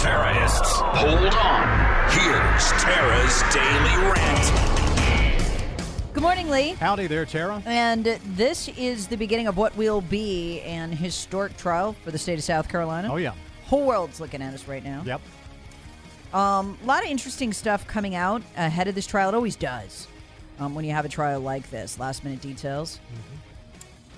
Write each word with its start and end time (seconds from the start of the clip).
Attention 0.00 0.18
terrorists, 0.18 0.72
hold 0.78 1.34
on. 1.34 2.10
Here's 2.10 2.72
Tara's 2.82 3.42
Daily 3.52 3.96
Rant. 4.10 4.46
Good 6.14 6.22
morning, 6.22 6.48
Lee. 6.48 6.70
Howdy 6.70 7.06
there, 7.06 7.26
Tara. 7.26 7.62
And 7.66 8.04
this 8.04 8.68
is 8.68 9.08
the 9.08 9.16
beginning 9.16 9.46
of 9.46 9.56
what 9.56 9.76
will 9.76 10.00
be 10.00 10.60
an 10.62 10.90
historic 10.92 11.56
trial 11.56 11.94
for 12.02 12.10
the 12.10 12.18
state 12.18 12.38
of 12.38 12.44
South 12.44 12.68
Carolina. 12.68 13.12
Oh, 13.12 13.16
yeah. 13.16 13.34
Whole 13.66 13.84
world's 13.84 14.20
looking 14.20 14.40
at 14.42 14.54
us 14.54 14.66
right 14.66 14.82
now. 14.82 15.02
Yep. 15.04 15.20
Um, 16.32 16.78
a 16.82 16.86
lot 16.86 17.04
of 17.04 17.10
interesting 17.10 17.52
stuff 17.52 17.86
coming 17.86 18.14
out 18.14 18.42
ahead 18.56 18.88
of 18.88 18.94
this 18.94 19.06
trial. 19.06 19.28
It 19.28 19.34
always 19.34 19.56
does 19.56 20.08
um, 20.58 20.74
when 20.74 20.84
you 20.84 20.92
have 20.92 21.04
a 21.04 21.10
trial 21.10 21.40
like 21.40 21.68
this. 21.70 21.98
Last 21.98 22.24
minute 22.24 22.40
details. 22.40 23.00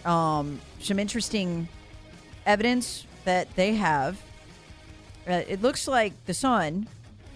Um, 0.04 0.60
some 0.80 0.98
interesting 0.98 1.66
evidence 2.46 3.06
that 3.24 3.54
they 3.56 3.74
have. 3.74 4.20
Uh, 5.28 5.42
it 5.48 5.62
looks 5.62 5.86
like 5.86 6.12
the 6.26 6.34
son, 6.34 6.88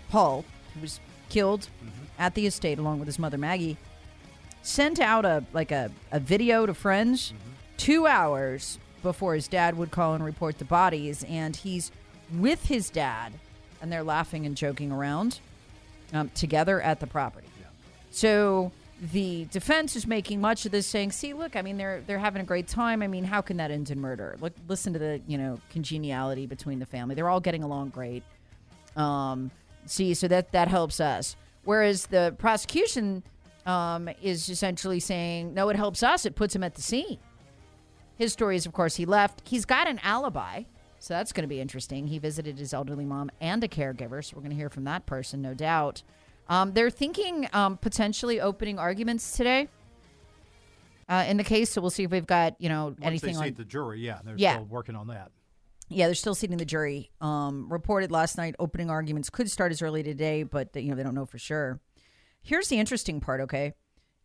Paul, 0.08 0.44
who 0.74 0.80
was 0.80 1.00
killed 1.28 1.68
at 2.18 2.34
the 2.34 2.46
estate 2.46 2.78
along 2.78 2.98
with 2.98 3.06
his 3.06 3.18
mother 3.18 3.38
Maggie, 3.38 3.76
sent 4.62 4.98
out 5.00 5.24
a 5.24 5.44
like 5.52 5.70
a, 5.70 5.90
a 6.10 6.18
video 6.18 6.66
to 6.66 6.74
friends 6.74 7.32
two 7.76 8.06
hours 8.06 8.78
before 9.02 9.34
his 9.34 9.46
dad 9.46 9.76
would 9.76 9.90
call 9.90 10.14
and 10.14 10.24
report 10.24 10.58
the 10.58 10.64
bodies, 10.64 11.24
and 11.28 11.54
he's 11.54 11.92
with 12.34 12.64
his 12.64 12.90
dad, 12.90 13.32
and 13.80 13.92
they're 13.92 14.02
laughing 14.02 14.46
and 14.46 14.56
joking 14.56 14.90
around 14.90 15.38
um, 16.12 16.28
together 16.34 16.80
at 16.80 16.98
the 16.98 17.06
property. 17.06 17.46
So 18.10 18.72
the 19.12 19.44
defense 19.46 19.94
is 19.94 20.06
making 20.06 20.40
much 20.40 20.64
of 20.64 20.72
this, 20.72 20.86
saying, 20.86 21.12
"See, 21.12 21.34
look, 21.34 21.56
I 21.56 21.62
mean, 21.62 21.76
they're 21.76 22.02
they're 22.06 22.18
having 22.18 22.40
a 22.40 22.44
great 22.44 22.66
time. 22.66 23.02
I 23.02 23.06
mean, 23.06 23.24
how 23.24 23.40
can 23.40 23.58
that 23.58 23.70
end 23.70 23.90
in 23.90 24.00
murder? 24.00 24.36
Look, 24.40 24.54
listen 24.68 24.92
to 24.94 24.98
the 24.98 25.20
you 25.26 25.36
know 25.36 25.60
congeniality 25.70 26.46
between 26.46 26.78
the 26.78 26.86
family. 26.86 27.14
They're 27.14 27.28
all 27.28 27.40
getting 27.40 27.62
along 27.62 27.90
great. 27.90 28.22
Um, 28.96 29.50
see, 29.84 30.14
so 30.14 30.28
that 30.28 30.52
that 30.52 30.68
helps 30.68 31.00
us. 31.00 31.36
Whereas 31.64 32.06
the 32.06 32.34
prosecution 32.38 33.22
um, 33.66 34.08
is 34.22 34.48
essentially 34.48 35.00
saying, 35.00 35.52
no, 35.52 35.68
it 35.68 35.76
helps 35.76 36.02
us. 36.02 36.24
It 36.24 36.36
puts 36.36 36.54
him 36.54 36.62
at 36.62 36.74
the 36.74 36.82
scene. 36.82 37.18
His 38.16 38.32
story 38.32 38.56
is, 38.56 38.64
of 38.64 38.72
course, 38.72 38.96
he 38.96 39.04
left. 39.04 39.42
He's 39.44 39.64
got 39.64 39.88
an 39.88 39.98
alibi, 40.02 40.62
so 41.00 41.12
that's 41.12 41.32
going 41.32 41.42
to 41.42 41.48
be 41.48 41.60
interesting. 41.60 42.06
He 42.06 42.18
visited 42.18 42.58
his 42.58 42.72
elderly 42.72 43.04
mom 43.04 43.30
and 43.40 43.62
a 43.62 43.68
caregiver, 43.68 44.24
so 44.24 44.36
we're 44.36 44.42
going 44.42 44.50
to 44.50 44.56
hear 44.56 44.70
from 44.70 44.84
that 44.84 45.04
person, 45.04 45.42
no 45.42 45.52
doubt. 45.52 46.02
Um, 46.48 46.72
they're 46.72 46.90
thinking 46.90 47.48
um, 47.52 47.76
potentially 47.76 48.40
opening 48.40 48.78
arguments 48.78 49.36
today 49.36 49.68
uh, 51.08 51.24
in 51.28 51.36
the 51.36 51.44
case, 51.44 51.70
so 51.70 51.80
we'll 51.80 51.90
see 51.90 52.04
if 52.04 52.10
we've 52.10 52.26
got 52.26 52.54
you 52.60 52.68
know 52.68 52.86
Once 52.86 52.98
anything 53.02 53.36
they 53.38 53.48
on 53.48 53.54
the 53.54 53.64
jury, 53.64 54.00
yeah, 54.00 54.20
they're 54.24 54.36
Yeah. 54.36 54.54
still 54.54 54.64
working 54.66 54.96
on 54.96 55.08
that. 55.08 55.30
yeah, 55.88 56.06
they're 56.06 56.14
still 56.14 56.34
seating 56.34 56.56
the 56.56 56.64
jury. 56.64 57.10
Um, 57.20 57.68
reported 57.72 58.10
last 58.10 58.36
night, 58.36 58.54
opening 58.58 58.90
arguments 58.90 59.30
could 59.30 59.50
start 59.50 59.70
as 59.72 59.82
early 59.82 60.02
today, 60.02 60.42
but 60.42 60.74
you 60.74 60.90
know 60.90 60.96
they 60.96 61.02
don't 61.04 61.14
know 61.14 61.26
for 61.26 61.38
sure. 61.38 61.80
Here's 62.42 62.68
the 62.68 62.78
interesting 62.78 63.20
part. 63.20 63.40
Okay, 63.42 63.72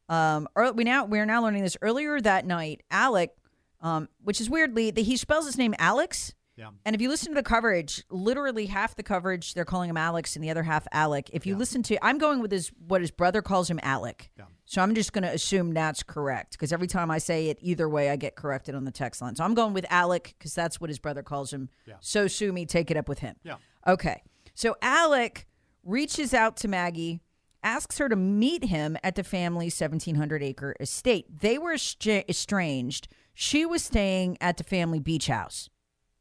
um, 0.10 0.48
we 0.76 0.84
now 0.84 1.06
we're 1.06 1.26
now 1.26 1.42
learning 1.44 1.64
this 1.64 1.78
earlier 1.82 2.20
that 2.22 2.46
night. 2.46 2.82
Alec, 2.92 3.36
um, 3.82 4.10
which 4.24 4.40
is 4.42 4.50
weirdly 4.50 4.92
that 4.92 5.02
he 5.02 5.18
spells 5.18 5.46
his 5.46 5.58
name 5.58 5.74
Alex. 5.80 6.34
Yeah. 6.62 6.70
And 6.86 6.96
if 6.96 7.02
you 7.02 7.10
listen 7.10 7.30
to 7.30 7.36
the 7.36 7.44
coverage, 7.44 8.04
literally 8.12 8.68
half 8.68 8.96
the 8.96 9.02
coverage 9.02 9.56
they're 9.56 9.66
calling 9.66 9.90
him 9.90 9.98
Alex, 9.98 10.36
and 10.36 10.46
the 10.46 10.52
other 10.52 10.62
half 10.62 10.86
Alec. 10.92 11.32
If 11.34 11.48
you 11.48 11.56
listen 11.56 11.82
to, 11.84 12.06
I'm 12.06 12.20
going 12.20 12.40
with 12.40 12.52
his 12.52 12.72
what 12.88 13.02
his 13.02 13.10
brother 13.10 13.42
calls 13.42 13.68
him 13.68 13.80
Alec. 13.82 14.30
Yeah. 14.38 14.46
So 14.66 14.84
I'm 14.84 14.94
just 14.94 15.12
going 15.12 15.24
to 15.24 15.32
assume 15.32 15.74
that's 15.74 16.04
correct 16.04 16.52
because 16.52 16.72
every 16.72 16.86
time 16.86 17.10
I 17.10 17.18
say 17.18 17.50
it 17.50 17.58
either 17.62 17.90
way, 17.90 18.12
I 18.12 18.16
get 18.16 18.36
corrected 18.36 18.76
on 18.76 18.86
the 18.86 18.92
text 18.92 19.24
line. 19.24 19.36
So 19.36 19.44
I'm 19.44 19.56
going 19.56 19.74
with 19.74 19.88
Alec 19.90 20.36
because 20.38 20.54
that's 20.54 20.80
what 20.80 20.92
his 20.92 21.00
brother 21.00 21.24
calls 21.24 21.52
him. 21.52 21.68
Yeah. 21.88 21.96
So 22.00 22.28
sue 22.28 22.54
me, 22.54 22.68
take 22.68 22.92
it 22.92 22.96
up 22.96 23.10
with 23.10 23.20
him. 23.20 23.36
Yeah. 23.44 23.56
Okay. 23.88 24.22
So 24.54 24.76
Alec 24.84 25.48
reaches 25.84 26.32
out 26.32 26.58
to 26.58 26.68
Maggie, 26.68 27.22
asks 27.64 27.98
her 27.98 28.08
to 28.08 28.16
meet 28.16 28.66
him 28.66 28.98
at 29.04 29.16
the 29.16 29.24
family's 29.24 29.82
1,700 29.82 30.44
acre 30.44 30.76
estate. 30.80 31.26
They 31.42 31.58
were 31.58 31.74
estranged. 31.74 33.08
She 33.34 33.66
was 33.66 33.84
staying 33.84 34.38
at 34.40 34.58
the 34.58 34.64
family 34.64 35.00
beach 35.00 35.26
house. 35.26 35.71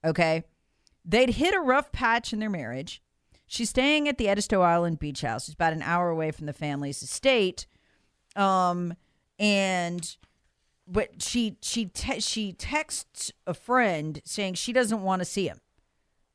Okay. 0.04 0.44
They'd 1.04 1.30
hit 1.30 1.54
a 1.54 1.60
rough 1.60 1.92
patch 1.92 2.32
in 2.32 2.38
their 2.38 2.50
marriage. 2.50 3.02
She's 3.46 3.70
staying 3.70 4.08
at 4.08 4.16
the 4.16 4.28
Edisto 4.28 4.60
Island 4.60 4.98
beach 4.98 5.22
house. 5.22 5.48
It's 5.48 5.54
about 5.54 5.72
an 5.72 5.82
hour 5.82 6.08
away 6.08 6.30
from 6.30 6.46
the 6.46 6.52
family's 6.52 7.02
estate. 7.02 7.66
Um, 8.36 8.94
and 9.38 10.16
but 10.86 11.22
she 11.22 11.56
she 11.62 11.86
te- 11.86 12.20
she 12.20 12.52
texts 12.52 13.32
a 13.46 13.54
friend 13.54 14.20
saying 14.24 14.54
she 14.54 14.72
doesn't 14.72 15.02
want 15.02 15.20
to 15.20 15.24
see 15.24 15.48
him. 15.48 15.60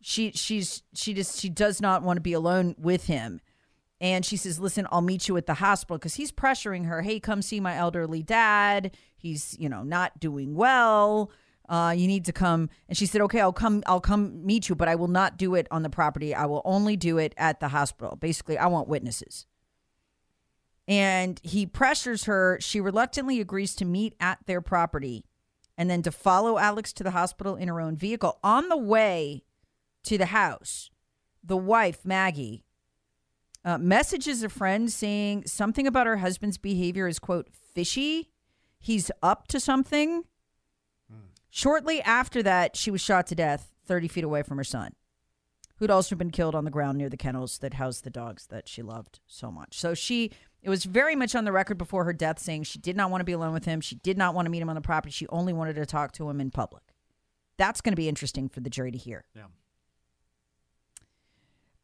She 0.01 0.31
she's 0.31 0.83
she 0.93 1.13
just 1.13 1.39
she 1.39 1.49
does 1.49 1.81
not 1.81 2.03
want 2.03 2.17
to 2.17 2.21
be 2.21 2.33
alone 2.33 2.75
with 2.77 3.05
him. 3.05 3.39
And 4.01 4.25
she 4.25 4.37
says, 4.37 4.59
"Listen, 4.59 4.87
I'll 4.91 5.01
meet 5.01 5.27
you 5.27 5.37
at 5.37 5.45
the 5.45 5.55
hospital 5.55 5.97
because 5.97 6.15
he's 6.15 6.31
pressuring 6.31 6.85
her. 6.85 7.01
Hey, 7.01 7.19
come 7.19 7.41
see 7.41 7.59
my 7.59 7.75
elderly 7.75 8.23
dad. 8.23 8.95
He's 9.15 9.55
you 9.59 9.69
know 9.69 9.83
not 9.83 10.19
doing 10.19 10.55
well. 10.55 11.31
Uh, 11.67 11.93
you 11.95 12.07
need 12.07 12.25
to 12.25 12.33
come." 12.33 12.69
And 12.87 12.97
she 12.97 13.05
said, 13.05 13.21
"Okay, 13.21 13.41
I'll 13.41 13.53
come. 13.53 13.83
I'll 13.85 14.01
come 14.01 14.45
meet 14.45 14.69
you, 14.69 14.75
but 14.75 14.87
I 14.87 14.95
will 14.95 15.07
not 15.07 15.37
do 15.37 15.55
it 15.55 15.67
on 15.71 15.83
the 15.83 15.89
property. 15.89 16.33
I 16.33 16.45
will 16.45 16.61
only 16.65 16.95
do 16.95 17.17
it 17.17 17.33
at 17.37 17.59
the 17.59 17.69
hospital. 17.69 18.15
Basically, 18.15 18.57
I 18.57 18.67
want 18.67 18.87
witnesses." 18.87 19.47
and 20.87 21.39
he 21.43 21.65
pressures 21.65 22.25
her. 22.25 22.57
She 22.61 22.79
reluctantly 22.79 23.39
agrees 23.39 23.75
to 23.75 23.85
meet 23.85 24.15
at 24.19 24.39
their 24.45 24.61
property 24.61 25.25
and 25.77 25.89
then 25.89 26.01
to 26.03 26.11
follow 26.11 26.57
Alex 26.57 26.93
to 26.93 27.03
the 27.03 27.11
hospital 27.11 27.55
in 27.55 27.67
her 27.67 27.81
own 27.81 27.95
vehicle. 27.95 28.39
On 28.43 28.69
the 28.69 28.77
way 28.77 29.43
to 30.03 30.17
the 30.17 30.27
house, 30.27 30.89
the 31.43 31.57
wife, 31.57 32.05
Maggie, 32.05 32.63
uh, 33.63 33.77
messages 33.77 34.43
a 34.43 34.49
friend 34.49 34.91
saying 34.91 35.47
something 35.47 35.87
about 35.87 36.07
her 36.07 36.17
husband's 36.17 36.57
behavior 36.57 37.07
is, 37.07 37.19
quote, 37.19 37.49
fishy. 37.73 38.29
He's 38.79 39.09
up 39.23 39.47
to 39.47 39.59
something. 39.59 40.23
Shortly 41.55 42.01
after 42.01 42.43
that, 42.43 42.75
she 42.75 42.91
was 42.91 42.99
shot 42.99 43.27
to 43.27 43.35
death 43.35 43.71
30 43.85 44.09
feet 44.09 44.25
away 44.25 44.43
from 44.43 44.57
her 44.57 44.63
son 44.65 44.91
who'd 45.77 45.89
also 45.89 46.13
been 46.13 46.29
killed 46.29 46.53
on 46.53 46.65
the 46.65 46.69
ground 46.69 46.97
near 46.97 47.07
the 47.07 47.15
kennels 47.15 47.59
that 47.59 47.75
housed 47.75 48.03
the 48.03 48.09
dogs 48.09 48.47
that 48.47 48.67
she 48.67 48.81
loved 48.81 49.21
so 49.25 49.49
much. 49.49 49.79
So 49.79 49.93
she, 49.93 50.31
it 50.61 50.69
was 50.69 50.83
very 50.83 51.15
much 51.15 51.33
on 51.33 51.45
the 51.45 51.53
record 51.53 51.77
before 51.77 52.03
her 52.03 52.11
death 52.11 52.39
saying 52.39 52.63
she 52.63 52.77
did 52.77 52.97
not 52.97 53.09
want 53.09 53.21
to 53.21 53.25
be 53.25 53.31
alone 53.31 53.53
with 53.53 53.63
him. 53.63 53.79
She 53.79 53.95
did 53.95 54.17
not 54.17 54.35
want 54.35 54.47
to 54.47 54.49
meet 54.49 54.61
him 54.61 54.67
on 54.67 54.75
the 54.75 54.81
property. 54.81 55.11
She 55.11 55.27
only 55.29 55.53
wanted 55.53 55.77
to 55.77 55.85
talk 55.85 56.11
to 56.13 56.29
him 56.29 56.41
in 56.41 56.51
public. 56.51 56.83
That's 57.55 57.79
going 57.79 57.93
to 57.93 57.97
be 57.97 58.09
interesting 58.09 58.49
for 58.49 58.59
the 58.59 58.69
jury 58.69 58.91
to 58.91 58.97
hear. 58.97 59.23
Yeah. 59.33 59.45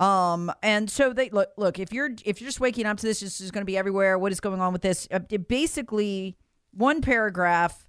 Um, 0.02 0.52
and 0.62 0.90
so 0.90 1.14
they 1.14 1.30
look, 1.30 1.52
look, 1.56 1.80
if 1.80 1.94
you're, 1.94 2.10
if 2.26 2.42
you're 2.42 2.50
just 2.50 2.60
waking 2.60 2.88
up 2.88 2.98
to 2.98 3.06
this, 3.06 3.22
this 3.22 3.40
is 3.40 3.52
going 3.52 3.62
to 3.62 3.66
be 3.66 3.78
everywhere. 3.78 4.20
What 4.20 4.34
is 4.34 4.42
going 4.42 4.60
on 4.60 4.74
with 4.74 4.82
this? 4.82 5.08
Uh, 5.10 5.22
it 5.30 5.48
basically 5.48 6.36
one 6.72 7.00
paragraph, 7.02 7.88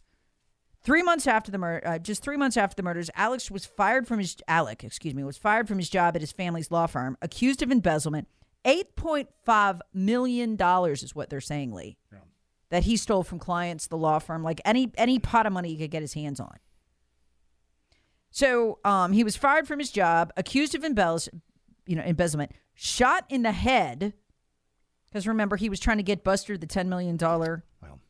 Three 0.85 1.03
months 1.03 1.27
after 1.29 1.53
the 1.53 1.59
murder, 1.59 1.87
uh, 1.87 1.99
just 1.99 2.23
three 2.23 2.37
months 2.37 2.57
after 2.57 2.75
the 2.75 2.83
murders, 2.83 3.09
Alex 3.15 3.51
was 3.51 3.65
fired 3.65 4.09
from 4.09 4.19
his 4.19 4.37
Alec, 4.49 4.83
excuse 4.83 5.15
me, 5.15 5.23
was 5.23 5.39
fired 5.39 5.69
from 5.69 5.79
his 5.79 5.89
job 5.89 6.17
at 6.17 6.21
his 6.21 6.33
family's 6.33 6.73
law 6.73 6.87
firm, 6.87 7.17
accused 7.23 7.63
of 7.63 7.71
embezzlement. 7.71 8.27
Eight 8.65 8.97
point 8.97 9.29
five 9.45 9.81
million 9.95 10.57
dollars 10.57 11.03
is 11.03 11.15
what 11.15 11.31
they're 11.31 11.41
saying, 11.41 11.73
Lee, 11.73 11.97
that 12.71 12.85
he 12.85 12.97
stole 12.97 13.23
from 13.23 13.39
clients, 13.39 13.87
the 13.87 13.97
law 13.97 14.19
firm, 14.19 14.43
like 14.43 14.61
any 14.65 14.93
any 14.97 15.19
pot 15.19 15.47
of 15.47 15.53
money 15.53 15.71
he 15.71 15.77
could 15.77 15.91
get 15.91 16.03
his 16.03 16.15
hands 16.15 16.41
on. 16.41 16.57
So 18.31 18.79
um, 18.85 19.13
he 19.13 19.25
was 19.25 19.37
fired 19.37 19.69
from 19.69 19.79
his 19.79 19.91
job, 19.91 20.33
accused 20.37 20.75
of 20.75 20.85
embellish, 20.85 21.29
you 21.87 21.97
know, 21.97 22.03
embezzlement, 22.03 22.53
shot 22.75 23.25
in 23.29 23.43
the 23.43 23.53
head. 23.53 24.15
Because 25.09 25.27
remember, 25.27 25.57
he 25.57 25.69
was 25.69 25.79
trying 25.79 25.99
to 25.99 26.03
get 26.03 26.25
Buster 26.25 26.57
the 26.57 26.67
ten 26.67 26.89
million 26.89 27.17
dollar 27.17 27.65
Well, 27.83 28.01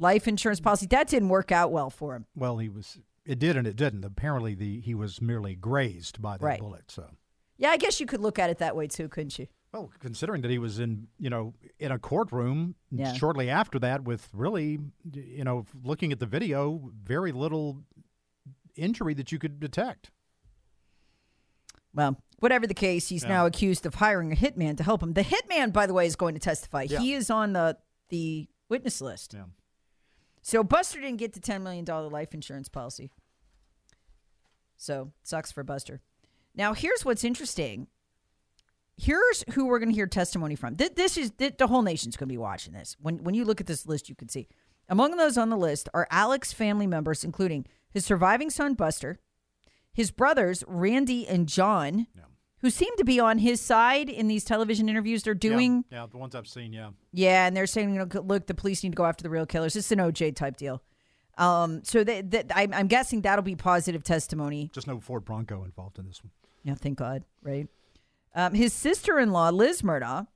life 0.00 0.26
insurance 0.26 0.58
policy. 0.58 0.86
That 0.86 1.06
didn't 1.06 1.28
work 1.28 1.52
out 1.52 1.70
well 1.70 1.90
for 1.90 2.16
him. 2.16 2.26
well, 2.34 2.58
he 2.58 2.68
was. 2.68 2.98
It 3.24 3.38
did 3.38 3.56
and 3.56 3.66
it 3.66 3.76
didn't. 3.76 4.04
Apparently, 4.04 4.54
the 4.54 4.80
he 4.80 4.94
was 4.94 5.20
merely 5.20 5.54
grazed 5.54 6.20
by 6.20 6.36
the 6.38 6.46
Right. 6.46 6.58
bullet. 6.58 6.90
So, 6.90 7.10
Yeah, 7.58 7.68
I 7.68 7.76
guess 7.76 8.00
you 8.00 8.06
could 8.06 8.20
look 8.20 8.38
at 8.38 8.50
it 8.50 8.58
that 8.58 8.74
way 8.74 8.86
too, 8.88 9.08
couldn't 9.08 9.38
you? 9.38 9.46
well, 9.72 9.92
considering 10.00 10.42
that 10.42 10.50
he 10.50 10.58
was 10.58 10.80
in, 10.80 11.06
you 11.20 11.30
know, 11.30 11.54
in 11.78 11.92
a 11.92 11.98
courtroom 11.98 12.74
Yeah. 12.90 13.12
shortly 13.12 13.48
after 13.48 13.78
that, 13.78 14.02
with 14.02 14.28
really, 14.32 14.80
you 15.12 15.44
know, 15.44 15.64
looking 15.84 16.10
at 16.10 16.18
the 16.18 16.26
video, 16.26 16.90
very 17.00 17.30
little 17.30 17.84
injury 18.74 19.14
that 19.14 19.30
you 19.30 19.38
could 19.38 19.60
detect. 19.60 20.10
Well, 21.92 22.20
whatever 22.38 22.66
the 22.66 22.74
case, 22.74 23.08
he's 23.08 23.24
now 23.24 23.46
accused 23.46 23.84
of 23.86 23.94
hiring 23.96 24.32
a 24.32 24.36
hitman 24.36 24.76
to 24.76 24.82
help 24.82 25.02
him. 25.02 25.12
The 25.12 25.24
hitman, 25.24 25.72
by 25.72 25.86
the 25.86 25.94
way, 25.94 26.06
is 26.06 26.16
going 26.16 26.34
to 26.34 26.40
testify. 26.40 26.86
He 26.86 27.12
is 27.14 27.30
on 27.30 27.52
the 27.52 27.76
the 28.08 28.48
witness 28.68 29.00
list. 29.00 29.34
Yeah. 29.34 29.44
So 30.42 30.62
Buster 30.64 31.00
didn't 31.00 31.18
get 31.18 31.32
the 31.34 31.40
ten 31.40 31.62
million 31.62 31.84
dollar 31.84 32.08
life 32.08 32.34
insurance 32.34 32.68
policy. 32.68 33.10
So 34.76 35.12
sucks 35.22 35.52
for 35.52 35.62
Buster. 35.62 36.00
Now 36.54 36.72
here's 36.74 37.04
what's 37.04 37.24
interesting. 37.24 37.88
Here's 38.96 39.44
who 39.52 39.66
we're 39.66 39.78
going 39.78 39.88
to 39.90 39.94
hear 39.94 40.06
testimony 40.06 40.56
from. 40.56 40.76
Th- 40.76 40.94
This 40.94 41.16
is 41.16 41.30
th- 41.30 41.56
the 41.56 41.66
whole 41.66 41.82
nation's 41.82 42.16
going 42.16 42.28
to 42.28 42.32
be 42.32 42.38
watching 42.38 42.72
this. 42.72 42.96
When 43.00 43.22
when 43.24 43.34
you 43.34 43.44
look 43.44 43.60
at 43.60 43.66
this 43.66 43.86
list, 43.86 44.08
you 44.08 44.14
can 44.14 44.28
see 44.28 44.48
among 44.88 45.16
those 45.16 45.38
on 45.38 45.48
the 45.50 45.56
list 45.56 45.88
are 45.94 46.08
Alex 46.10 46.52
family 46.52 46.86
members, 46.86 47.24
including 47.24 47.66
his 47.90 48.04
surviving 48.04 48.50
son 48.50 48.74
Buster, 48.74 49.18
his 49.92 50.10
brothers 50.10 50.64
Randy 50.66 51.26
and 51.28 51.48
John, 51.48 52.06
who 52.60 52.70
seem 52.70 52.94
to 52.96 53.04
be 53.04 53.18
on 53.18 53.38
his 53.38 53.60
side 53.60 54.08
in 54.08 54.28
these 54.28 54.44
television 54.44 54.88
interviews 54.88 55.22
they're 55.22 55.34
doing. 55.34 55.84
Yeah, 55.90 56.00
yeah, 56.02 56.06
the 56.10 56.18
ones 56.18 56.34
I've 56.34 56.46
seen, 56.46 56.72
yeah. 56.72 56.90
Yeah, 57.12 57.46
and 57.46 57.56
they're 57.56 57.66
saying, 57.66 57.92
you 57.94 57.98
know, 57.98 58.20
look, 58.22 58.46
the 58.46 58.54
police 58.54 58.82
need 58.82 58.92
to 58.92 58.96
go 58.96 59.06
after 59.06 59.22
the 59.22 59.30
real 59.30 59.46
killers. 59.46 59.76
It's 59.76 59.90
an 59.92 59.98
OJ 59.98 60.36
type 60.36 60.56
deal. 60.56 60.82
Um, 61.38 61.82
so 61.84 62.04
that, 62.04 62.30
that 62.32 62.52
I'm, 62.54 62.74
I'm 62.74 62.86
guessing 62.86 63.22
that'll 63.22 63.42
be 63.42 63.56
positive 63.56 64.02
testimony. 64.02 64.70
Just 64.74 64.86
no 64.86 65.00
Ford 65.00 65.24
Bronco 65.24 65.64
involved 65.64 65.98
in 65.98 66.06
this 66.06 66.22
one. 66.22 66.30
Yeah, 66.64 66.74
thank 66.74 66.98
God, 66.98 67.24
right? 67.42 67.66
Um, 68.34 68.52
his 68.52 68.72
sister-in-law, 68.74 69.50
Liz 69.50 69.80
Murdaugh, 69.82 70.26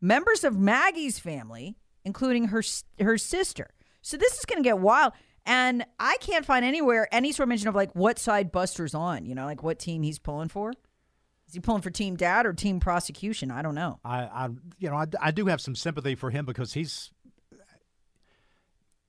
members 0.00 0.44
of 0.44 0.56
Maggie's 0.56 1.18
family, 1.18 1.76
including 2.04 2.46
her 2.46 2.62
her 2.98 3.18
sister. 3.18 3.68
So 4.00 4.16
this 4.16 4.38
is 4.38 4.46
going 4.46 4.62
to 4.62 4.66
get 4.66 4.78
wild. 4.78 5.12
And 5.44 5.84
I 5.98 6.16
can't 6.20 6.44
find 6.44 6.64
anywhere 6.64 7.08
any 7.10 7.32
sort 7.32 7.44
of 7.44 7.48
mention 7.48 7.68
of 7.68 7.74
like 7.74 7.94
what 7.94 8.18
side 8.18 8.50
Buster's 8.52 8.94
on. 8.94 9.24
You 9.24 9.34
know, 9.34 9.44
like 9.44 9.62
what 9.62 9.78
team 9.78 10.02
he's 10.02 10.18
pulling 10.18 10.48
for. 10.48 10.72
Is 11.48 11.54
he 11.54 11.60
pulling 11.60 11.82
for 11.82 11.90
Team 11.90 12.14
Dad 12.16 12.44
or 12.46 12.52
Team 12.52 12.78
Prosecution? 12.78 13.50
I 13.50 13.62
don't 13.62 13.74
know. 13.74 13.98
I, 14.04 14.18
I 14.24 14.48
you 14.78 14.90
know, 14.90 14.96
I, 14.96 15.06
I 15.20 15.30
do 15.30 15.46
have 15.46 15.60
some 15.60 15.74
sympathy 15.74 16.14
for 16.14 16.30
him 16.30 16.44
because 16.44 16.74
he's 16.74 17.10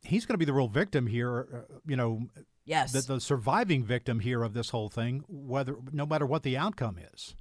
he's 0.04 0.26
going 0.26 0.34
to 0.36 0.38
be 0.40 0.46
the 0.46 0.54
real 0.54 0.68
victim 0.70 1.08
here. 1.08 1.48
uh, 1.54 1.76
You 1.86 1.96
know, 1.98 2.28
Yes. 2.66 2.92
the, 2.92 3.02
the 3.16 3.20
surviving 3.20 3.84
victim 3.84 4.20
here 4.20 4.44
of 4.44 4.54
this 4.54 4.70
whole 4.70 4.90
thing, 4.90 5.24
whether 5.28 5.76
no 5.92 6.06
matter 6.06 6.26
what 6.26 6.44
the 6.44 6.56
outcome 6.56 6.98
is. 7.14 7.36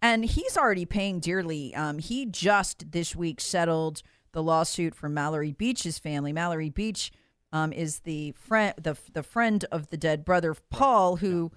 And 0.00 0.24
he's 0.24 0.56
already 0.56 0.86
paying 0.86 1.20
dearly. 1.20 1.74
Um, 1.74 1.98
he 1.98 2.24
just 2.24 2.90
this 2.92 3.14
week 3.14 3.40
settled 3.40 4.02
the 4.32 4.42
lawsuit 4.42 4.94
for 4.94 5.08
Mallory 5.08 5.52
Beach's 5.52 5.98
family. 5.98 6.32
Mallory 6.32 6.70
Beach 6.70 7.10
um, 7.52 7.72
is 7.72 8.00
the 8.00 8.32
friend, 8.32 8.74
the 8.80 8.96
the 9.12 9.22
friend 9.22 9.64
of 9.70 9.90
the 9.90 9.96
dead 9.96 10.24
brother 10.24 10.54
Paul, 10.70 11.16
who, 11.16 11.50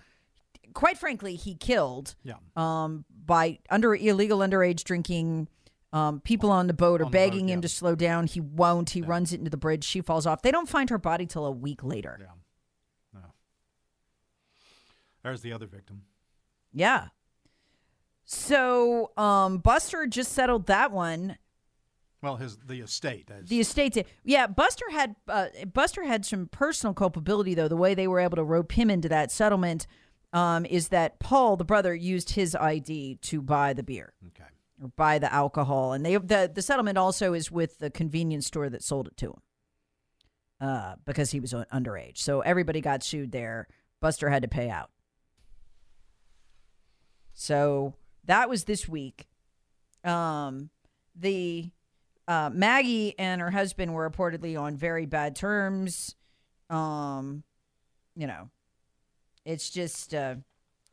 quite 0.74 0.98
frankly, 0.98 1.36
he 1.36 1.56
killed 1.56 2.16
Yeah. 2.24 2.36
um, 2.56 3.06
by 3.26 3.60
under 3.70 3.94
illegal 3.96 4.40
underage 4.40 4.84
drinking. 4.84 5.48
Um, 5.94 6.22
people 6.22 6.52
on 6.52 6.68
the 6.68 6.74
boat 6.74 7.02
are 7.02 7.06
On 7.06 7.12
boat, 7.12 7.18
begging 7.18 7.50
him 7.50 7.62
to 7.62 7.68
slow 7.68 7.96
down. 7.96 8.26
He 8.28 8.40
won't. 8.40 8.92
He 8.92 9.02
runs 9.02 9.34
it 9.34 9.40
into 9.40 9.50
the 9.50 9.58
bridge. 9.58 9.84
She 9.84 10.00
falls 10.02 10.26
off. 10.26 10.42
They 10.42 10.52
don't 10.52 10.70
find 10.70 10.90
her 10.90 10.98
body 10.98 11.26
till 11.26 11.46
a 11.46 11.52
week 11.52 11.84
later. 11.84 12.18
Yeah. 12.20 13.20
No. 13.22 13.34
There's 15.24 15.42
the 15.42 15.52
other 15.52 15.68
victim. 15.68 16.04
Yeah. 16.74 17.08
So 18.24 19.12
um, 19.18 19.58
Buster 19.58 20.08
just 20.08 20.32
settled 20.32 20.68
that 20.68 20.92
one. 20.92 21.38
Well, 22.22 22.36
his 22.38 22.58
the 22.58 22.80
estate. 22.82 23.30
As, 23.32 23.50
The 23.50 23.60
estate, 23.60 23.94
did- 23.94 24.06
yeah. 24.24 24.48
Buster 24.48 24.86
had 24.92 25.16
uh, 25.28 25.48
Buster 25.74 26.04
had 26.04 26.26
some 26.26 26.48
personal 26.48 26.94
culpability 26.94 27.56
though. 27.56 27.68
The 27.68 27.76
way 27.76 27.96
they 27.96 28.08
were 28.08 28.20
able 28.20 28.38
to 28.38 28.44
rope 28.44 28.72
him 28.74 28.90
into 28.90 29.10
that 29.10 29.32
settlement 29.32 29.88
um, 30.34 30.66
is 30.66 30.90
that 30.90 31.20
Paul, 31.20 31.58
the 31.58 31.66
brother, 31.66 31.94
used 31.94 32.32
his 32.32 32.56
ID 32.56 33.20
to 33.24 33.42
buy 33.42 33.74
the 33.74 33.84
beer 33.84 34.14
okay. 34.28 34.50
or 34.82 34.90
buy 34.96 35.20
the 35.20 35.32
alcohol, 35.32 35.94
and 35.94 36.06
they 36.06 36.16
the 36.16 36.50
the 36.54 36.62
settlement 36.62 36.98
also 36.98 37.34
is 37.34 37.52
with 37.52 37.80
the 37.80 37.90
convenience 37.90 38.48
store 38.48 38.70
that 38.70 38.84
sold 38.84 39.08
it 39.08 39.18
to 39.18 39.28
him 39.28 39.42
uh, 40.62 40.96
because 41.06 41.32
he 41.32 41.40
was 41.40 41.54
underage. 41.54 42.18
So 42.18 42.42
everybody 42.42 42.82
got 42.82 43.04
sued 43.04 43.32
there. 43.32 43.68
Buster 44.00 44.30
had 44.30 44.44
to 44.44 44.48
pay 44.48 44.70
out. 44.70 44.90
So 47.34 47.96
that 48.26 48.50
was 48.50 48.66
this 48.66 48.88
week. 48.88 49.28
Um, 50.04 50.70
the 51.16 51.70
uh, 52.28 52.50
Maggie 52.54 53.18
and 53.20 53.42
her 53.42 53.52
husband 53.52 53.94
were 53.94 54.10
reportedly 54.10 54.60
on 54.60 54.78
very 54.78 55.06
bad 55.06 55.36
terms. 55.36 56.16
Um, 56.70 57.44
you 58.16 58.28
know, 58.28 58.50
it's 59.46 59.70
just 59.70 60.14
uh, 60.14 60.36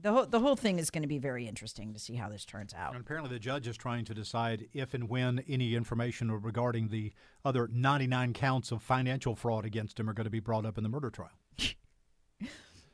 the 0.00 0.12
whole 0.12 0.26
the 0.26 0.40
whole 0.40 0.56
thing 0.56 0.78
is 0.78 0.90
going 0.90 1.02
to 1.02 1.08
be 1.08 1.18
very 1.18 1.46
interesting 1.46 1.92
to 1.92 1.98
see 1.98 2.14
how 2.14 2.28
this 2.28 2.44
turns 2.44 2.74
out. 2.74 2.92
And 2.94 3.00
apparently, 3.00 3.30
the 3.32 3.40
judge 3.40 3.66
is 3.66 3.76
trying 3.76 4.04
to 4.06 4.14
decide 4.14 4.68
if 4.72 4.94
and 4.94 5.08
when 5.08 5.42
any 5.48 5.74
information 5.74 6.30
regarding 6.30 6.88
the 6.88 7.12
other 7.44 7.68
99 7.72 8.32
counts 8.32 8.70
of 8.70 8.82
financial 8.82 9.34
fraud 9.34 9.64
against 9.64 9.98
him 9.98 10.08
are 10.08 10.14
going 10.14 10.24
to 10.24 10.30
be 10.30 10.40
brought 10.40 10.64
up 10.64 10.76
in 10.76 10.82
the 10.82 10.90
murder 10.90 11.10
trial. 11.10 11.30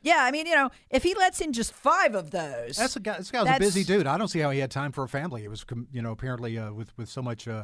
Yeah, 0.01 0.19
I 0.21 0.29
mean, 0.29 0.45
you 0.45 0.53
know, 0.53 0.69
if 0.91 1.01
he 1.01 1.15
lets 1.15 1.41
in 1.41 1.51
just 1.51 1.73
five 1.73 2.13
of 2.13 2.29
those, 2.29 2.77
That's 2.77 2.95
a 2.95 2.99
guy. 2.99 3.17
This 3.17 3.31
guy 3.31 3.41
was 3.41 3.49
a 3.55 3.57
busy 3.57 3.83
dude. 3.83 4.05
I 4.05 4.19
don't 4.19 4.27
see 4.27 4.37
how 4.37 4.51
he 4.51 4.59
had 4.59 4.69
time 4.69 4.91
for 4.91 5.03
a 5.03 5.09
family. 5.09 5.43
It 5.43 5.49
was, 5.49 5.65
you 5.91 5.99
know, 5.99 6.11
apparently 6.11 6.59
uh, 6.59 6.71
with 6.73 6.95
with 6.95 7.09
so 7.09 7.23
much 7.23 7.47
uh, 7.47 7.63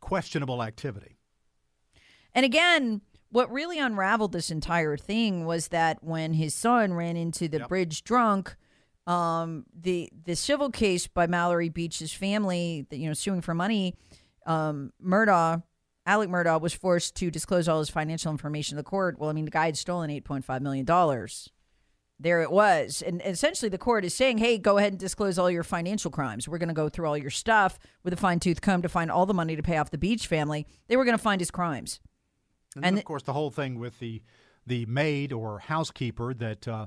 questionable 0.00 0.60
activity. 0.60 1.18
And 2.34 2.44
again, 2.44 3.02
what 3.30 3.50
really 3.52 3.78
unraveled 3.78 4.32
this 4.32 4.50
entire 4.50 4.96
thing 4.96 5.44
was 5.44 5.68
that 5.68 6.02
when 6.02 6.34
his 6.34 6.54
son 6.54 6.92
ran 6.94 7.16
into 7.16 7.48
the 7.48 7.58
Yep. 7.58 7.68
bridge 7.68 8.04
drunk, 8.04 8.56
um, 9.06 9.64
the 9.74 10.10
the 10.24 10.36
civil 10.36 10.70
case 10.70 11.06
by 11.06 11.26
Mallory 11.26 11.68
Beach's 11.68 12.12
family, 12.12 12.86
that, 12.90 12.98
you 12.98 13.08
know, 13.08 13.14
suing 13.14 13.40
for 13.40 13.54
money, 13.54 13.94
um, 14.46 14.92
Murdaugh, 15.04 15.62
Alec 16.06 16.28
Murdaugh 16.28 16.60
was 16.60 16.74
forced 16.74 17.14
to 17.16 17.30
disclose 17.30 17.68
all 17.68 17.78
his 17.78 17.88
financial 17.90 18.30
information 18.32 18.76
to 18.76 18.82
the 18.82 18.88
court. 18.88 19.18
Well, 19.18 19.30
I 19.30 19.32
mean, 19.32 19.44
the 19.44 19.50
guy 19.50 19.66
had 19.66 19.76
stolen 19.76 20.10
eight 20.10 20.24
point 20.24 20.44
five 20.44 20.62
million 20.62 20.84
dollars. 20.84 21.50
There 22.22 22.42
it 22.42 22.50
was. 22.50 23.00
And 23.00 23.22
essentially, 23.24 23.70
the 23.70 23.78
court 23.78 24.04
is 24.04 24.12
saying, 24.14 24.38
hey, 24.38 24.58
go 24.58 24.76
ahead 24.76 24.92
and 24.92 25.00
disclose 25.00 25.38
all 25.38 25.50
your 25.50 25.62
financial 25.62 26.10
crimes. 26.10 26.46
We're 26.46 26.58
going 26.58 26.68
to 26.68 26.74
go 26.74 26.90
through 26.90 27.06
all 27.06 27.16
your 27.16 27.30
stuff 27.30 27.78
with 28.04 28.12
a 28.12 28.16
fine 28.16 28.40
tooth 28.40 28.60
comb 28.60 28.82
to 28.82 28.90
find 28.90 29.10
all 29.10 29.24
the 29.24 29.32
money 29.32 29.56
to 29.56 29.62
pay 29.62 29.78
off 29.78 29.90
the 29.90 29.96
Beach 29.96 30.26
family. 30.26 30.66
They 30.88 30.98
were 30.98 31.06
going 31.06 31.16
to 31.16 31.22
find 31.22 31.40
his 31.40 31.50
crimes. 31.50 31.98
And, 32.76 32.84
And 32.84 32.96
then, 32.96 33.00
of 33.00 33.04
course, 33.04 33.22
the 33.22 33.32
whole 33.32 33.50
thing 33.50 33.78
with 33.78 33.98
the 33.98 34.22
the 34.66 34.86
maid 34.86 35.32
or 35.32 35.58
housekeeper 35.58 36.34
that 36.34 36.68
uh, 36.68 36.86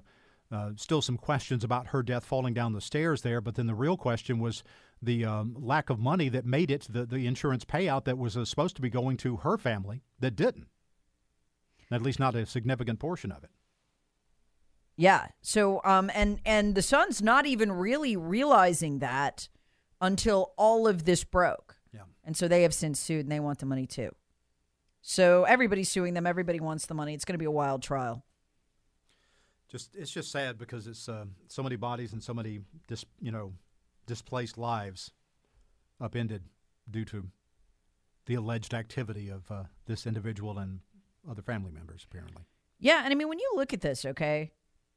uh, 0.51 0.69
still 0.75 1.01
some 1.01 1.17
questions 1.17 1.63
about 1.63 1.87
her 1.87 2.03
death 2.03 2.23
falling 2.23 2.53
down 2.53 2.73
the 2.73 2.81
stairs 2.81 3.23
there. 3.23 3.41
But 3.41 3.55
then 3.55 3.67
the 3.67 3.73
real 3.75 3.97
question 3.97 4.39
was 4.39 4.63
the 5.01 5.25
um, 5.25 5.55
lack 5.59 5.89
of 5.89 5.99
money 5.99 6.29
that 6.29 6.45
made 6.45 6.69
it 6.71 6.87
the, 6.89 7.05
the 7.05 7.25
insurance 7.25 7.65
payout 7.65 8.05
that 8.05 8.17
was 8.17 8.37
uh, 8.37 8.45
supposed 8.45 8.75
to 8.75 8.81
be 8.81 8.89
going 8.89 9.17
to 9.17 9.37
her 9.37 9.57
family 9.57 10.03
that 10.19 10.35
didn't. 10.35 10.67
At 11.91 12.01
least 12.01 12.19
not 12.19 12.35
a 12.35 12.45
significant 12.45 12.99
portion 12.99 13.31
of 13.31 13.43
it. 13.43 13.49
Yeah. 14.95 15.27
So 15.41 15.81
um 15.83 16.11
and 16.13 16.39
and 16.45 16.75
the 16.75 16.81
son's 16.81 17.21
not 17.21 17.45
even 17.45 17.71
really 17.71 18.15
realizing 18.15 18.99
that 18.99 19.49
until 19.99 20.53
all 20.57 20.87
of 20.87 21.05
this 21.05 21.23
broke. 21.23 21.75
Yeah. 21.93 22.01
And 22.23 22.37
so 22.37 22.47
they 22.47 22.61
have 22.63 22.73
since 22.73 22.99
sued 22.99 23.21
and 23.21 23.31
they 23.31 23.39
want 23.39 23.59
the 23.59 23.65
money 23.65 23.87
too. 23.87 24.11
So 25.05 25.43
everybody's 25.43 25.89
suing 25.89 26.13
them. 26.13 26.25
Everybody 26.25 26.61
wants 26.61 26.85
the 26.85 26.93
money. 26.93 27.13
It's 27.13 27.25
going 27.25 27.33
to 27.33 27.39
be 27.39 27.45
a 27.45 27.51
wild 27.51 27.83
trial. 27.83 28.23
Just 29.69 29.95
it's 29.95 30.11
just 30.11 30.31
sad 30.31 30.57
because 30.57 30.87
it's 30.87 31.09
uh, 31.09 31.25
so 31.47 31.61
many 31.61 31.75
bodies 31.75 32.13
and 32.13 32.23
so 32.23 32.33
many 32.33 32.61
dis, 32.87 33.05
you 33.19 33.31
know 33.31 33.53
displaced 34.05 34.57
lives 34.57 35.11
upended 35.99 36.43
due 36.89 37.05
to 37.05 37.25
the 38.25 38.35
alleged 38.35 38.73
activity 38.73 39.29
of 39.29 39.49
uh, 39.51 39.63
this 39.85 40.05
individual 40.07 40.57
and 40.57 40.79
other 41.29 41.41
family 41.41 41.71
members. 41.71 42.05
Apparently, 42.09 42.43
Yeah, 42.79 43.01
and 43.03 43.11
I 43.11 43.15
mean 43.15 43.27
when 43.27 43.39
you 43.39 43.51
look 43.55 43.73
at 43.73 43.81
this, 43.81 44.05
okay? 44.05 44.51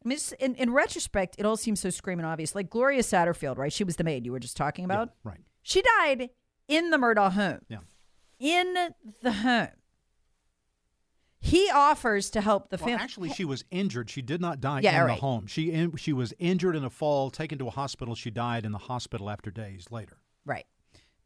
I 0.04 0.08
mean, 0.08 0.18
in, 0.38 0.54
in 0.56 0.72
retrospect, 0.72 1.36
it 1.38 1.46
all 1.46 1.56
seems 1.56 1.80
so 1.80 1.90
screaming 1.90 2.26
obvious. 2.26 2.54
Like 2.54 2.70
Gloria 2.70 3.02
Satterfield, 3.02 3.56
right? 3.56 3.72
She 3.72 3.82
was 3.82 3.96
the 3.96 4.04
maid 4.04 4.24
you 4.26 4.30
were 4.30 4.38
just 4.38 4.56
talking 4.56 4.84
about. 4.84 5.08
Yeah, 5.08 5.30
right? 5.30 5.40
She 5.62 5.82
died 5.82 6.30
in 6.68 6.90
the 6.90 6.98
Murdaugh 6.98 7.32
home. 7.32 7.60
Yeah. 7.68 7.78
In 8.38 8.92
the 9.22 9.32
home. 9.32 9.68
He 11.40 11.70
offers 11.70 12.30
to 12.30 12.40
help 12.40 12.70
the 12.70 12.76
Well, 12.76 12.86
family. 12.88 13.02
actually, 13.02 13.28
she 13.30 13.44
was 13.44 13.64
injured. 13.70 14.10
She 14.10 14.22
did 14.22 14.40
not 14.40 14.60
die 14.60 14.80
Yeah, 14.80 15.00
in 15.02 15.06
right. 15.06 15.14
the 15.14 15.20
home. 15.20 15.46
She 15.46 15.70
in, 15.70 15.94
she 15.96 16.12
was 16.12 16.32
injured 16.38 16.74
in 16.74 16.84
a 16.84 16.90
fall, 16.90 17.30
taken 17.30 17.58
to 17.58 17.68
a 17.68 17.70
hospital. 17.70 18.14
She 18.14 18.30
died 18.30 18.64
in 18.64 18.72
the 18.72 18.78
hospital 18.78 19.30
after 19.30 19.50
days 19.50 19.86
later. 19.90 20.18
Right. 20.44 20.66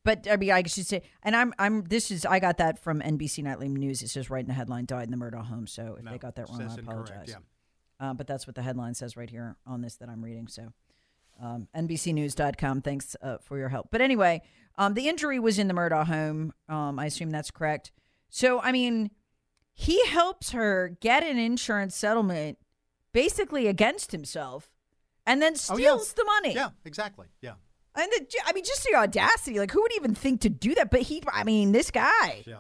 But 0.05 0.27
I 0.31 0.37
mean, 0.37 0.51
I 0.51 0.63
should 0.65 0.87
say, 0.87 1.03
and 1.23 1.37
I'm, 1.37 1.53
I'm. 1.59 1.83
This 1.85 2.11
is, 2.11 2.25
I 2.25 2.39
got 2.39 2.57
that 2.57 2.79
from 2.83 3.01
NBC 3.01 3.43
Nightly 3.45 3.69
News. 3.69 4.03
It 4.03 4.09
says 4.09 4.31
right 4.31 4.41
in 4.41 4.47
the 4.49 4.55
headline, 4.55 4.87
"Died 4.87 5.05
in 5.05 5.11
the 5.11 5.17
Murdaugh 5.19 5.45
home." 5.47 5.67
So 5.67 5.97
if 5.99 6.05
No, 6.05 6.11
they 6.11 6.19
got 6.19 6.37
that 6.37 6.49
wrong, 6.49 6.63
I 6.63 6.75
apologize. 6.75 7.29
yeah. 7.29 7.37
Uh, 8.01 8.15
but 8.15 8.27
that's 8.27 8.47
what 8.47 8.57
the 8.57 8.63
headline 8.63 8.95
says 8.95 9.15
right 9.17 9.29
here 9.29 9.57
on 9.67 9.83
this 9.83 9.97
that 9.97 10.09
I'm 10.09 10.25
reading. 10.25 10.49
So, 10.49 10.73
um, 11.41 11.69
NBCNews.com. 11.77 12.81
Thanks 12.83 13.15
uh, 13.23 13.37
for 13.43 13.59
your 13.59 13.69
help. 13.69 13.89
But 13.91 14.01
anyway, 14.01 14.41
um, 14.79 14.95
the 14.95 15.07
injury 15.07 15.39
was 15.39 15.59
in 15.59 15.69
the 15.69 15.75
Murdaugh 15.75 16.07
home. 16.07 16.55
Um, 16.69 16.99
I 16.99 17.05
assume 17.07 17.31
that's 17.31 17.51
correct. 17.51 17.93
So, 18.31 18.59
I 18.63 18.73
mean, 18.73 19.11
he 19.81 20.05
helps 20.07 20.51
her 20.51 20.97
get 21.01 21.23
an 21.23 21.39
insurance 21.39 21.97
settlement, 21.97 22.59
basically 23.13 23.67
against 23.67 24.13
himself, 24.13 24.71
and 25.27 25.41
then 25.41 25.55
Oh, 25.71 25.79
yeah. 25.79 25.87
steals 25.97 26.13
the 26.13 26.25
money. 26.25 26.55
Yeah, 26.55 26.71
exactly. 26.85 27.29
Yeah, 27.41 27.55
And 27.95 28.11
the, 28.13 28.27
I 28.45 28.53
mean, 28.53 28.65
just 28.65 28.85
the 28.85 28.95
audacity. 28.95 29.59
Like, 29.59 29.71
who 29.71 29.81
would 29.81 29.95
even 29.97 30.15
think 30.15 30.43
to 30.43 30.51
do 30.51 30.75
that? 30.75 30.91
But 30.91 31.03
he, 31.03 31.23
I 31.33 31.45
mean, 31.45 31.73
this 31.73 31.91
guy. 31.91 32.43
yeah. 32.47 32.59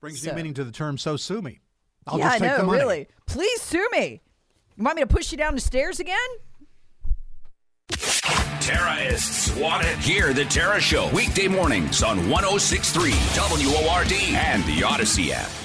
Brings 0.00 0.20
So- 0.22 0.30
new 0.30 0.36
meaning 0.36 0.54
to 0.54 0.64
the 0.64 0.72
term 0.72 0.98
"so 0.98 1.16
sue 1.16 1.40
me." 1.40 1.60
I'll 2.06 2.18
yeah, 2.18 2.24
just 2.28 2.38
take 2.40 2.50
I 2.50 2.52
know, 2.52 2.58
the 2.58 2.66
money. 2.66 2.78
really. 2.80 3.08
Please 3.26 3.62
sue 3.62 3.88
me. 3.92 4.20
You 4.76 4.84
want 4.84 4.96
me 4.96 5.02
to 5.02 5.06
push 5.06 5.32
you 5.32 5.38
down 5.38 5.54
the 5.54 5.60
stairs 5.62 5.98
again? 6.00 6.18
Terrorists 8.64 9.54
want 9.56 9.84
it. 9.84 9.98
Hear 9.98 10.32
the 10.32 10.46
Tara 10.46 10.80
Show 10.80 11.10
weekday 11.10 11.48
mornings 11.48 12.02
on 12.02 12.30
1063 12.30 13.10
WORD 13.36 14.12
and 14.32 14.64
the 14.64 14.80
Audacy 14.80 15.32
app. 15.32 15.63